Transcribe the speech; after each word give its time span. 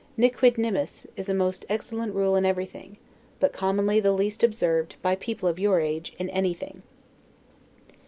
'Ne 0.17 0.29
quid 0.31 0.57
nimis', 0.57 1.05
is 1.15 1.29
a 1.29 1.33
most 1.35 1.63
excellent 1.69 2.15
rule 2.15 2.35
in 2.35 2.43
everything; 2.43 2.97
but 3.39 3.53
commonly 3.53 3.99
the 3.99 4.11
least 4.11 4.43
observed, 4.43 4.95
by 5.03 5.13
people 5.15 5.47
of 5.47 5.59
your 5.59 5.79
age, 5.79 6.15
in 6.17 6.27
anything. 6.31 6.81